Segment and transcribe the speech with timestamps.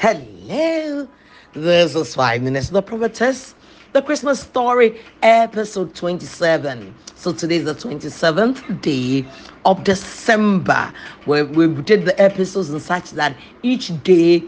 [0.00, 1.08] Hello,
[1.54, 3.56] this is Five Minutes of the Prophetess,
[3.92, 6.94] the Christmas Story, episode 27.
[7.16, 9.26] So today is the 27th day
[9.64, 10.92] of December,
[11.24, 14.44] where we did the episodes in such that each day,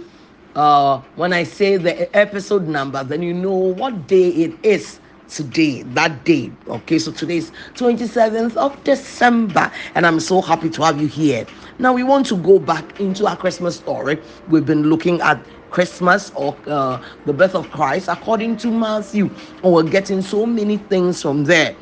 [0.54, 5.82] uh, when I say the episode number, then you know what day it is today,
[5.82, 6.52] that day.
[6.68, 11.44] Okay, so today is 27th of December, and I'm so happy to have you here.
[11.80, 14.18] Now, we want to go back into our Christmas story.
[14.50, 19.30] We've been looking at Christmas or uh, the birth of Christ according to Matthew,
[19.64, 21.74] and we're getting so many things from there.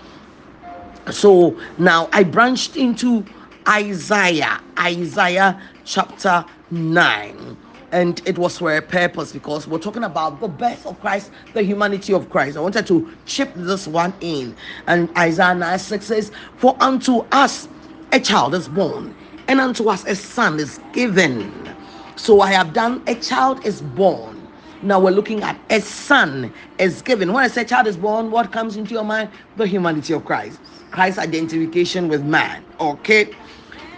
[1.11, 3.27] So now I branched into
[3.69, 7.56] Isaiah, Isaiah chapter 9
[7.91, 11.62] and it was for a purpose because we're talking about the birth of Christ, the
[11.62, 12.56] humanity of Christ.
[12.56, 14.55] I wanted to chip this one in.
[14.87, 17.67] And Isaiah 9 6 says, For unto us
[18.12, 19.15] a child is born,
[19.48, 21.77] and unto us a son is given.
[22.16, 24.51] So I have done a child is born.
[24.83, 27.33] Now we're looking at a son is given.
[27.33, 29.31] When I say child is born, what comes into your mind?
[29.56, 30.61] The humanity of Christ.
[30.92, 32.67] Christ's identification with man.
[32.81, 33.37] Okay?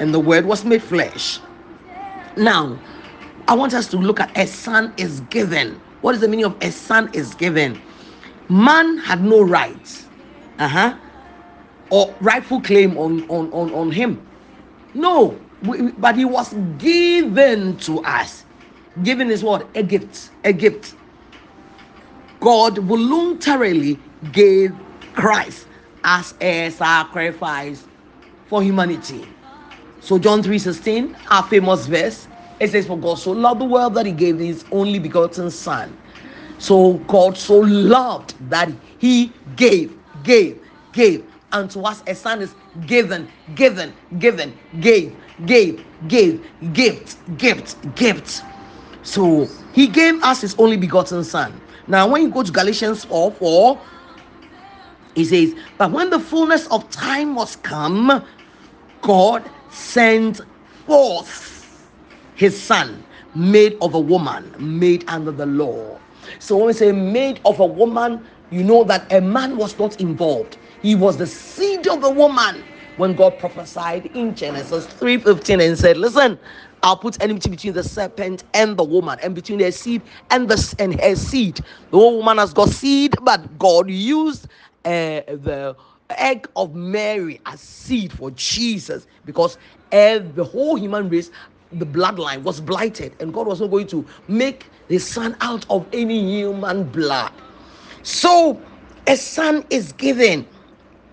[0.01, 1.43] And the word was made flesh.
[2.37, 2.83] Now,
[3.49, 5.83] I want us to look at a son is given.
[6.01, 7.83] What is the meaning of a son is given?
[8.49, 10.11] Man had no rights,
[10.59, 10.99] uh-huh,
[11.91, 14.29] or rightful claim on on on, on him.
[14.95, 15.50] No,
[15.99, 18.45] but he was given to us.
[19.03, 19.69] Given is what?
[19.77, 20.31] A gift.
[20.45, 20.95] A gift.
[22.41, 24.01] God voluntarily
[24.33, 24.73] gave
[25.15, 25.67] Christ
[26.05, 27.89] as a sacrifice
[28.47, 29.29] for humanity.
[30.01, 32.29] So John 3:16, our famous verse,
[32.61, 35.97] it says, For God so loved the world that he gave his only begotten Son.
[36.59, 41.30] So God so loved that he gave, gave, gave.
[41.53, 42.55] Unto us a son is
[42.87, 45.15] given, given, given, gave,
[45.47, 48.43] gave, gave, gift, gift, gift.
[49.03, 51.61] So he gave us his only begotten son.
[51.87, 53.81] Now, when you go to Galatians 4 4,
[55.15, 58.25] he says, But when the fullness of time was come,
[59.03, 60.41] God sent
[60.87, 61.91] forth
[62.37, 63.03] his son,
[63.35, 65.99] made of a woman, made under the law.
[66.39, 70.01] So when we say made of a woman, you know that a man was not
[70.01, 70.57] involved.
[70.83, 72.65] He was the seed of the woman
[72.97, 76.39] when God prophesied in Genesis 3:15 and said, Listen,
[76.83, 80.75] I'll put enmity between the serpent and the woman, and between their seed and the
[80.79, 81.61] and her seed.
[81.91, 84.47] The woman has got seed, but God used
[84.85, 85.77] uh, the
[86.11, 89.59] egg of Mary as seed for Jesus because
[89.93, 91.31] uh, the whole human race
[91.73, 95.89] the bloodline was blighted, and God was not going to make his son out of
[95.93, 97.33] any human blood.
[98.03, 98.67] So,
[99.07, 100.49] a son is given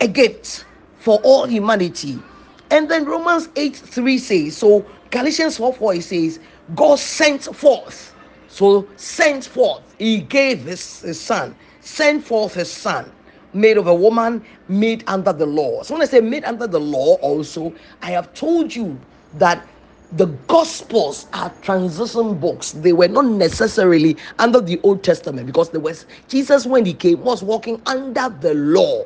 [0.01, 0.65] a gift
[0.99, 2.23] for all humanity.
[2.71, 6.39] And then Romans 8 3 says, so Galatians 4 4 it says,
[6.75, 8.15] God sent forth.
[8.47, 13.11] So, sent forth, he gave his, his son, sent forth his son,
[13.53, 15.83] made of a woman, made under the law.
[15.83, 18.99] So, when I say made under the law, also, I have told you
[19.33, 19.67] that
[20.11, 25.81] the gospels are transition books they were not necessarily under the old testament because there
[25.81, 29.03] was jesus when he came was walking under the law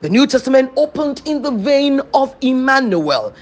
[0.00, 3.34] the new testament opened in the vein of emmanuel.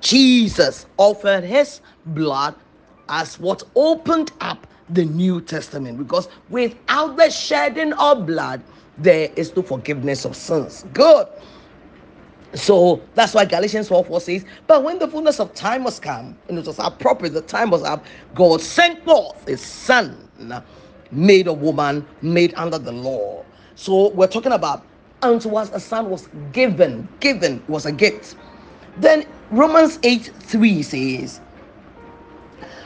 [0.00, 2.54] Jesus offered his blood
[3.08, 8.62] as what opened up the new testament because without the shedding of blood
[8.98, 10.84] there is no forgiveness of sins.
[10.92, 11.26] Good.
[12.54, 16.36] So that's why Galatians 4 4 says, But when the fullness of time was come,
[16.48, 20.28] and it was appropriate, the time was up, God sent forth his son,
[21.12, 23.44] made a woman, made under the law.
[23.76, 24.84] So we're talking about
[25.22, 28.36] unto us a son was given, given was a gift.
[28.98, 31.40] Then Romans 8 3 says,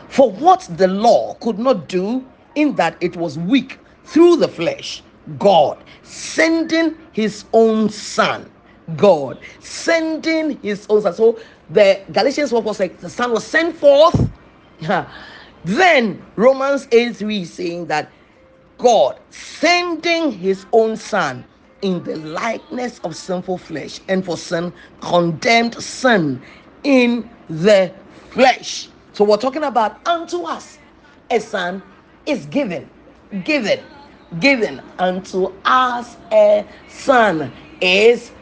[0.09, 2.25] For what the law could not do,
[2.55, 5.03] in that it was weak through the flesh,
[5.39, 8.51] God sending his own son
[8.97, 11.15] God, sending his own son.
[11.15, 11.39] So
[11.71, 14.31] the Galatians 1 was like the son was sent forth.
[15.65, 18.11] then Romans 8 3 saying that
[18.79, 21.45] God sending his own son
[21.85, 26.43] in the likeness of sinful flesh and for sin condemned sin
[26.85, 27.95] in the
[28.31, 28.91] flesh.
[29.15, 30.81] So we're talking about unto us
[31.31, 31.85] a son
[32.27, 32.91] is given,
[33.45, 33.81] given,
[34.41, 38.33] given unto us a son is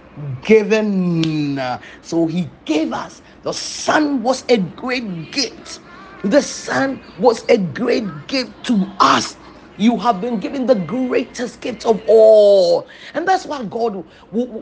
[0.42, 1.60] given.
[2.02, 3.22] So he gave us.
[3.42, 5.80] The Son was a great gift.
[6.22, 9.36] The Son was a great gift to us.
[9.76, 12.88] You have been given the greatest gift of all.
[13.14, 14.04] And that's why God,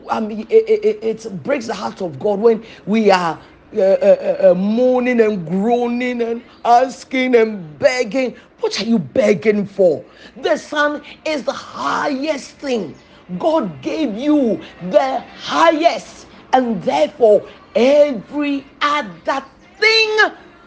[0.09, 3.39] I mean, it, it, it breaks the heart of God when we are
[3.75, 8.35] uh, uh, uh, moaning and groaning and asking and begging.
[8.59, 10.05] What are you begging for?
[10.35, 12.99] The Son is the highest thing.
[13.37, 19.45] God gave you the highest, and therefore every other
[19.77, 20.17] thing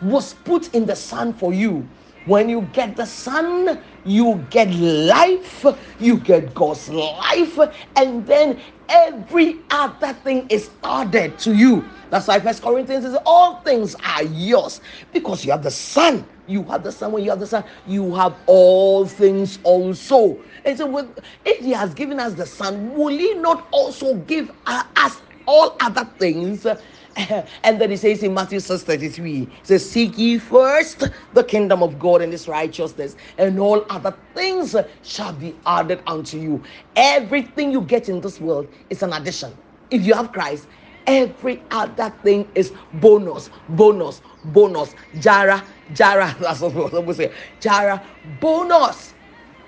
[0.00, 1.88] was put in the Son for you.
[2.24, 5.64] When you get the Son, you get life,
[5.98, 7.58] you get God's life,
[7.96, 11.84] and then every other thing is added to you.
[12.10, 14.80] That's why First Corinthians says all things are yours
[15.12, 16.26] because you have the Son.
[16.46, 17.12] You have the Son.
[17.12, 20.38] When you have the Son, you have all things also.
[20.64, 24.50] And so, with, if He has given us the Son, will He not also give
[24.66, 26.66] us all other things?
[27.62, 31.82] and then he says in Matthew 6 33, he says, Seek ye first the kingdom
[31.82, 36.62] of God and his righteousness, and all other things shall be added unto you.
[36.96, 39.56] Everything you get in this world is an addition.
[39.90, 40.66] If you have Christ,
[41.06, 44.94] every other thing is bonus, bonus, bonus.
[45.20, 47.32] Jara, Jara, that's what we say.
[47.60, 48.04] Jara,
[48.40, 49.14] bonus.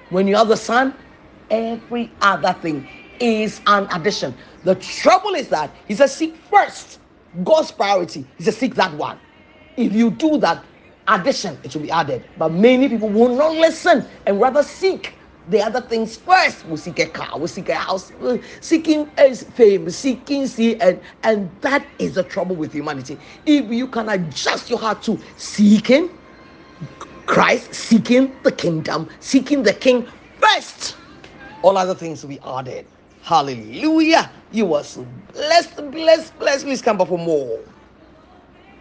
[0.08, 0.94] When you have the Son,
[1.50, 2.88] every other thing
[3.20, 4.34] is an addition.
[4.64, 6.98] The trouble is that he says, Seek first
[7.44, 9.20] God's priority is to seek that one.
[9.76, 10.66] If you do that,
[11.08, 12.30] addition, it will be added.
[12.36, 16.64] But many people will not listen and rather seek the other things first.
[16.66, 18.12] We seek a car, we seek a house,
[18.60, 19.12] seeking
[19.54, 23.20] fame, seeking see, and and that is the trouble with humanity.
[23.46, 26.18] If you can adjust your heart to seeking
[27.26, 30.08] Christ, seeking the kingdom, seeking the King
[30.40, 30.98] first,
[31.62, 32.88] all other things will be added.
[33.26, 34.30] Hallelujah.
[34.52, 36.66] You so blessed, blessed, blessed.
[36.66, 37.60] Please come back for more.